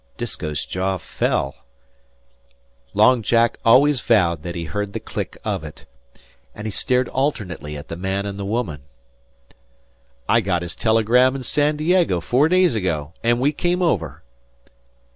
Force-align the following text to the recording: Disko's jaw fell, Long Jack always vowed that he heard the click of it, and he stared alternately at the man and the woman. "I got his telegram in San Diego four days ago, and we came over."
Disko's 0.17 0.65
jaw 0.65 0.97
fell, 0.97 1.57
Long 2.95 3.21
Jack 3.21 3.59
always 3.63 3.99
vowed 4.01 4.41
that 4.41 4.55
he 4.55 4.63
heard 4.63 4.93
the 4.93 4.99
click 4.99 5.37
of 5.45 5.63
it, 5.63 5.85
and 6.55 6.65
he 6.65 6.71
stared 6.71 7.07
alternately 7.09 7.77
at 7.77 7.87
the 7.87 7.95
man 7.95 8.25
and 8.25 8.39
the 8.39 8.43
woman. 8.43 8.81
"I 10.27 10.41
got 10.41 10.63
his 10.63 10.75
telegram 10.75 11.35
in 11.35 11.43
San 11.43 11.75
Diego 11.77 12.19
four 12.19 12.49
days 12.49 12.73
ago, 12.73 13.13
and 13.21 13.39
we 13.39 13.51
came 13.51 13.83
over." 13.83 14.23